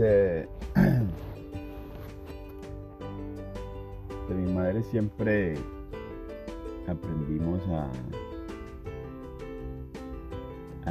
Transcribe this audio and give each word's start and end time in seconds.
de, 0.00 0.48
mi 4.30 4.52
madre 4.54 4.82
siempre 4.84 5.58
aprendimos 6.88 7.60
a, 7.68 7.90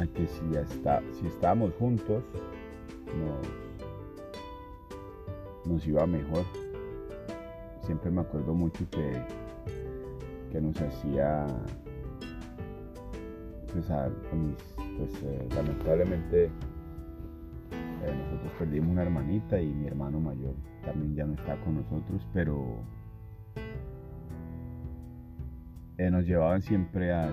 a 0.00 0.06
que 0.06 0.28
si, 0.28 0.56
está, 0.56 1.02
si 1.18 1.26
estábamos 1.26 1.72
juntos 1.74 2.22
nos, 3.18 3.48
nos 5.66 5.84
iba 5.88 6.06
mejor. 6.06 6.44
Siempre 7.82 8.12
me 8.12 8.20
acuerdo 8.20 8.54
mucho 8.54 8.88
que, 8.90 9.20
que 10.52 10.60
nos 10.60 10.80
hacía, 10.80 11.48
pues, 13.72 13.86
pues 14.96 15.22
eh, 15.24 15.48
lamentablemente 15.56 16.48
perdimos 18.60 18.90
una 18.90 19.02
hermanita 19.02 19.58
y 19.58 19.72
mi 19.72 19.86
hermano 19.86 20.20
mayor 20.20 20.54
también 20.84 21.14
ya 21.14 21.24
no 21.24 21.32
está 21.32 21.58
con 21.64 21.76
nosotros, 21.76 22.28
pero 22.34 22.84
eh, 25.96 26.10
nos 26.10 26.26
llevaban 26.26 26.60
siempre 26.60 27.10
al 27.10 27.32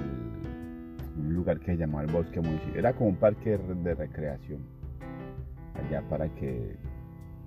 un 1.17 1.33
lugar 1.33 1.59
que 1.59 1.65
se 1.65 1.77
llamaba 1.77 2.03
el 2.05 2.11
Bosque 2.13 2.39
Municipal. 2.39 2.77
Era 2.77 2.93
como 2.93 3.09
un 3.09 3.17
parque 3.17 3.57
de 3.57 3.95
recreación. 3.95 4.61
Allá 5.73 6.01
para 6.07 6.29
que 6.29 6.77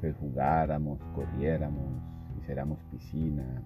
pues, 0.00 0.14
jugáramos, 0.16 1.00
corriéramos, 1.14 2.02
hiciéramos 2.38 2.78
piscina. 2.90 3.62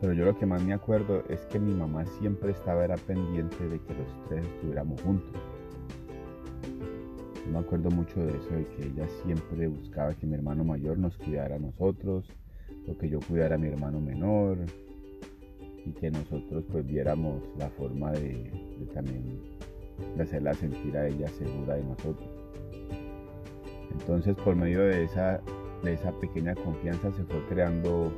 Pero 0.00 0.12
yo 0.12 0.24
lo 0.24 0.36
que 0.36 0.46
más 0.46 0.60
me 0.64 0.72
acuerdo 0.72 1.22
es 1.28 1.46
que 1.46 1.60
mi 1.60 1.74
mamá 1.74 2.04
siempre 2.18 2.50
estaba 2.50 2.84
era 2.84 2.96
pendiente 2.96 3.68
de 3.68 3.78
que 3.80 3.94
los 3.94 4.28
tres 4.28 4.44
estuviéramos 4.44 5.00
juntos. 5.02 5.40
Yo 7.44 7.52
me 7.52 7.58
acuerdo 7.58 7.90
mucho 7.90 8.20
de 8.20 8.36
eso, 8.36 8.50
de 8.50 8.64
que 8.64 8.86
ella 8.86 9.08
siempre 9.24 9.66
buscaba 9.68 10.14
que 10.14 10.26
mi 10.26 10.34
hermano 10.34 10.64
mayor 10.64 10.98
nos 10.98 11.16
cuidara 11.16 11.56
a 11.56 11.58
nosotros, 11.58 12.26
o 12.86 12.98
que 12.98 13.08
yo 13.08 13.18
cuidara 13.20 13.54
a 13.54 13.58
mi 13.58 13.68
hermano 13.68 14.00
menor, 14.00 14.58
y 15.84 15.92
que 15.92 16.10
nosotros 16.10 16.64
pues 16.70 16.86
viéramos 16.86 17.42
la 17.58 17.68
forma 17.70 18.12
de, 18.12 18.50
también 18.94 19.40
de 20.16 20.22
hacerla 20.22 20.54
sentir 20.54 20.96
a 20.96 21.08
ella 21.08 21.28
segura 21.28 21.76
de 21.76 21.84
nosotros. 21.84 22.28
Entonces 23.92 24.34
por 24.36 24.56
medio 24.56 24.80
de 24.80 25.04
esa, 25.04 25.40
de 25.82 25.94
esa 25.94 26.12
pequeña 26.20 26.54
confianza 26.54 27.10
se 27.12 27.24
fue 27.24 27.42
creando 27.48 28.12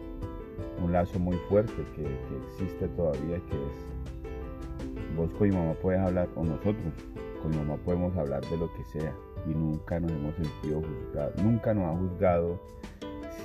un 0.82 0.92
lazo 0.92 1.18
muy 1.18 1.36
fuerte 1.48 1.72
que, 1.94 2.06
existe 2.46 2.88
todavía, 2.88 3.36
que 3.36 3.56
es 3.56 5.16
vos 5.16 5.30
con 5.34 5.48
mi 5.48 5.54
mamá 5.54 5.74
puedes 5.74 6.00
hablar, 6.00 6.28
o 6.36 6.44
nosotros 6.44 6.92
con 7.42 7.56
mamá 7.56 7.76
podemos 7.84 8.16
hablar 8.16 8.44
de 8.46 8.56
lo 8.56 8.72
que 8.74 8.84
sea 8.84 9.12
y 9.46 9.50
nunca 9.50 9.98
nos 9.98 10.12
hemos 10.12 10.34
sentido 10.36 10.80
juzgados, 10.80 11.42
nunca 11.42 11.74
nos 11.74 11.84
ha 11.84 11.98
juzgado, 11.98 12.60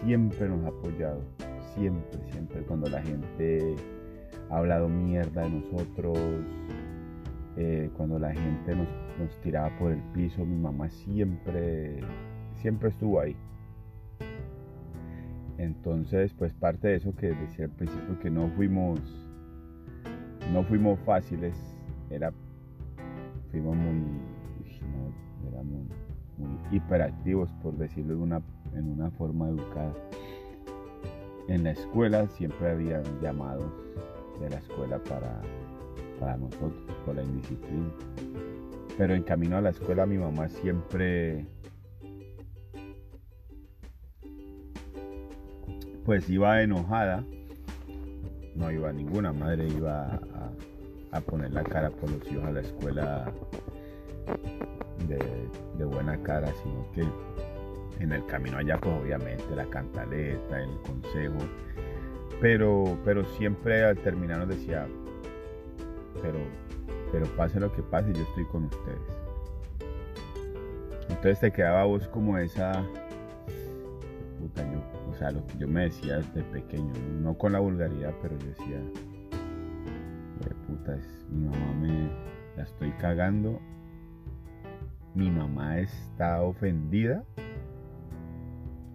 siempre 0.01 0.47
nos 0.47 0.63
ha 0.65 0.69
apoyado, 0.69 1.21
siempre, 1.73 2.19
siempre 2.31 2.61
cuando 2.61 2.89
la 2.89 3.01
gente 3.01 3.75
ha 4.49 4.57
hablado 4.57 4.87
mierda 4.87 5.43
de 5.43 5.49
nosotros. 5.49 6.17
Eh, 7.59 7.89
cuando 7.97 8.19
la 8.19 8.31
gente 8.31 8.75
nos, 8.75 8.87
tiraba 9.41 9.75
por 9.79 9.91
el 9.91 10.01
piso, 10.13 10.45
mi 10.45 10.55
mamá 10.55 10.89
siempre, 10.89 12.01
siempre 12.61 12.89
estuvo 12.89 13.19
ahí. 13.19 13.35
Entonces, 15.57 16.33
pues 16.35 16.53
parte 16.53 16.89
de 16.89 16.95
eso 16.97 17.15
que 17.15 17.33
decía 17.33 17.65
al 17.65 17.71
principio 17.71 18.19
que 18.19 18.29
no 18.29 18.47
fuimos, 18.49 18.99
no 20.53 20.63
fuimos 20.65 20.99
fáciles, 20.99 21.55
era, 22.11 22.31
fuimos 23.51 23.75
muy, 23.75 24.01
éramos 25.47 25.87
muy 26.37 26.77
hiperactivos, 26.77 27.51
por 27.63 27.75
decirlo 27.77 28.15
de 28.15 28.21
una, 28.21 28.41
en 28.73 28.91
una 28.91 29.09
forma 29.11 29.49
educada. 29.49 29.93
En 31.47 31.63
la 31.63 31.71
escuela 31.71 32.27
siempre 32.29 32.71
habían 32.71 33.03
llamados 33.21 33.71
de 34.39 34.49
la 34.49 34.57
escuela 34.57 34.99
para, 35.03 35.41
para 36.19 36.37
nosotros, 36.37 36.73
por 37.05 37.15
la 37.15 37.23
indisciplina. 37.23 37.89
Pero 38.97 39.15
en 39.15 39.23
camino 39.23 39.57
a 39.57 39.61
la 39.61 39.69
escuela 39.69 40.05
mi 40.05 40.17
mamá 40.17 40.49
siempre 40.49 41.45
pues 46.07 46.29
iba 46.29 46.61
enojada, 46.61 47.21
no 48.55 48.71
iba 48.71 48.93
ninguna 48.93 49.33
madre, 49.33 49.67
iba 49.67 50.05
a, 50.05 50.51
poner 51.25 51.51
la 51.51 51.63
cara 51.63 51.89
por 51.89 52.09
los 52.11 52.31
hijos 52.31 52.43
a 52.45 52.51
la 52.51 52.61
escuela 52.61 53.31
de, 55.07 55.17
de, 55.77 55.85
buena 55.85 56.21
cara, 56.21 56.51
sino 56.63 56.85
que 56.93 58.03
en 58.03 58.11
el 58.11 58.25
camino 58.25 58.57
allá 58.57 58.77
pues 58.79 58.93
obviamente 59.01 59.43
la 59.55 59.65
cantaleta, 59.65 60.61
el 60.61 60.77
consejo, 60.81 61.37
pero, 62.39 62.97
pero 63.03 63.25
siempre 63.37 63.83
al 63.83 63.97
terminar 63.97 64.39
nos 64.39 64.49
decía, 64.49 64.87
pero, 66.21 66.39
pero 67.11 67.25
pase 67.35 67.59
lo 67.59 67.71
que 67.71 67.81
pase, 67.81 68.13
yo 68.13 68.23
estoy 68.23 68.45
con 68.45 68.65
ustedes. 68.65 68.99
Entonces 71.09 71.39
te 71.39 71.51
quedaba 71.51 71.85
vos 71.85 72.07
como 72.09 72.37
esa, 72.37 72.83
puta, 74.39 74.63
yo, 74.71 74.79
o 75.09 75.15
sea, 75.15 75.31
lo 75.31 75.45
que 75.47 75.57
yo 75.57 75.67
me 75.67 75.83
decía 75.83 76.17
desde 76.17 76.43
pequeño, 76.43 76.93
no, 77.21 77.35
con 77.37 77.53
la 77.53 77.59
vulgaridad, 77.59 78.13
pero 78.21 78.37
yo 78.37 78.47
decía, 78.47 78.81
mi 81.29 81.45
mamá 81.45 81.73
me 81.81 82.09
la 82.55 82.63
estoy 82.63 82.91
cagando, 82.93 83.59
mi 85.13 85.29
mamá 85.29 85.79
está 85.79 86.41
ofendida, 86.41 87.23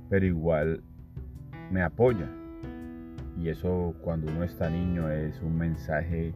pero 0.08 0.26
igual 0.26 0.82
me 1.70 1.82
apoya. 1.82 2.28
Y 3.38 3.48
eso 3.48 3.94
cuando 4.03 4.30
uno 4.30 4.44
está 4.44 4.69
niño 4.70 5.10
es 5.10 5.41
un 5.42 5.56
mensaje... 5.56 6.34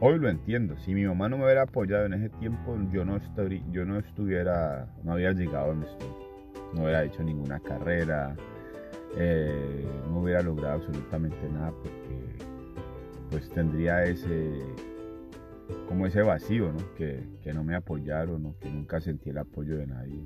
Hoy 0.00 0.18
lo 0.18 0.28
entiendo. 0.28 0.76
Si 0.78 0.94
mi 0.94 1.04
mamá 1.04 1.28
no 1.28 1.38
me 1.38 1.44
hubiera 1.44 1.62
apoyado 1.62 2.06
en 2.06 2.14
ese 2.14 2.28
tiempo, 2.28 2.76
yo 2.92 3.04
no, 3.04 3.18
yo 3.72 3.84
no 3.84 3.98
estuviera, 3.98 4.88
no 5.02 5.12
había 5.12 5.32
llegado 5.32 5.68
donde 5.68 5.86
estoy. 5.86 6.08
No 6.74 6.82
hubiera 6.82 7.04
hecho 7.04 7.22
ninguna 7.22 7.58
carrera, 7.58 8.36
eh, 9.16 9.86
no 10.08 10.20
hubiera 10.20 10.42
logrado 10.42 10.74
absolutamente 10.74 11.48
nada 11.48 11.72
porque 11.82 12.47
pues 13.30 13.48
tendría 13.50 14.04
ese 14.04 14.64
como 15.86 16.06
ese 16.06 16.22
vacío, 16.22 16.72
¿no? 16.72 16.94
Que, 16.96 17.22
que 17.42 17.52
no 17.52 17.62
me 17.62 17.74
apoyaron, 17.74 18.42
¿no? 18.42 18.54
que 18.58 18.70
nunca 18.70 19.00
sentí 19.00 19.30
el 19.30 19.38
apoyo 19.38 19.76
de 19.76 19.86
nadie. 19.86 20.20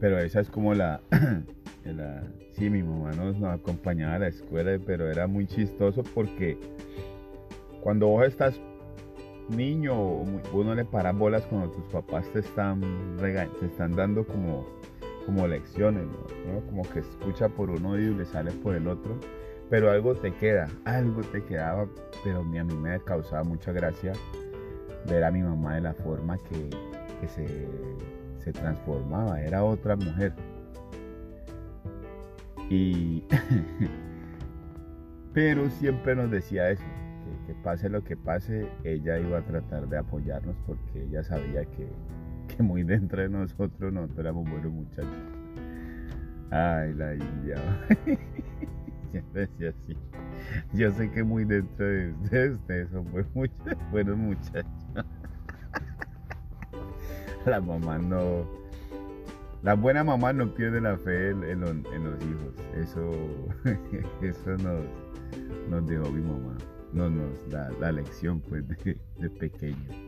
Pero 0.00 0.18
esa 0.18 0.40
es 0.40 0.50
como 0.50 0.74
la, 0.74 1.00
sí, 2.52 2.70
mi 2.70 2.82
mamá 2.82 3.12
nos, 3.12 3.42
acompañaba 3.42 4.14
a 4.14 4.18
la 4.20 4.28
escuela, 4.28 4.78
pero 4.84 5.10
era 5.10 5.26
muy 5.26 5.46
chistoso 5.46 6.02
porque 6.14 6.58
cuando 7.82 8.08
vos 8.08 8.26
estás 8.26 8.60
niño, 9.48 9.94
vos 9.94 10.66
no 10.66 10.74
le 10.74 10.84
paras 10.84 11.16
bolas 11.16 11.46
cuando 11.46 11.70
tus 11.70 11.84
papás 11.84 12.30
te 12.32 12.40
están 12.40 12.80
te 13.18 13.66
están 13.66 13.96
dando 13.96 14.24
como, 14.26 14.66
como 15.26 15.46
lecciones, 15.46 16.06
como 16.68 16.82
que 16.82 17.00
escucha 17.00 17.48
por 17.48 17.70
uno 17.70 17.98
y 17.98 18.14
le 18.14 18.24
sale 18.24 18.52
por 18.52 18.74
el 18.76 18.86
otro, 18.86 19.18
pero 19.70 19.90
algo 19.90 20.14
te 20.14 20.32
queda, 20.34 20.68
algo 20.84 21.22
te 21.22 21.42
quedaba, 21.44 21.86
pero 22.24 22.40
a 22.40 22.44
mí 22.44 22.62
me 22.62 22.98
causaba 23.00 23.44
mucha 23.44 23.72
gracia 23.72 24.12
ver 25.08 25.24
a 25.24 25.30
mi 25.30 25.42
mamá 25.42 25.74
de 25.74 25.82
la 25.82 25.94
forma 25.94 26.38
que, 26.38 26.70
se, 27.28 28.52
transformaba, 28.52 29.42
era 29.42 29.62
otra 29.62 29.94
mujer. 29.94 30.32
Y 32.70 33.24
pero 35.34 35.68
siempre 35.68 36.16
nos 36.16 36.30
decía 36.30 36.70
eso, 36.70 36.82
que, 37.46 37.54
pase 37.54 37.90
lo 37.90 38.02
que 38.02 38.16
pase, 38.16 38.66
ella 38.84 39.18
iba 39.18 39.38
a 39.38 39.42
tratar 39.42 39.86
de 39.86 39.98
apoyarnos 39.98 40.56
porque 40.66 41.02
ella 41.02 41.22
sabía 41.22 41.66
que, 41.66 41.90
muy 42.62 42.84
dentro 42.84 43.20
de 43.20 43.28
nosotros 43.28 43.92
nosotros 43.92 44.20
éramos 44.20 44.50
buenos 44.50 44.72
muchachos. 44.72 45.12
Ay, 46.50 46.94
la 46.94 47.14
India. 47.14 47.56
decía 49.32 49.70
así. 49.70 49.96
Yo 50.72 50.90
sé 50.92 51.10
que 51.10 51.22
muy 51.22 51.44
dentro 51.44 51.86
de 51.86 52.12
ustedes, 52.12 52.56
ustedes 52.56 52.90
son 52.90 53.06
buenos 53.90 54.16
muchachos. 54.16 54.66
La 57.46 57.60
mamá 57.60 57.98
no 57.98 58.46
la 59.62 59.74
buena 59.74 60.04
mamá 60.04 60.32
no 60.32 60.54
pierde 60.54 60.80
la 60.80 60.96
fe 60.96 61.30
en, 61.30 61.60
los, 61.60 61.74
hijos. 61.74 62.54
Eso, 62.76 63.10
eso 64.22 64.56
nos, 64.58 65.86
dejó 65.86 66.10
mi 66.10 66.22
mamá. 66.22 66.56
No 66.92 67.10
nos 67.10 67.50
da 67.50 67.68
la 67.80 67.92
lección 67.92 68.40
pues 68.40 68.64
de 68.68 69.30
pequeño. 69.30 70.07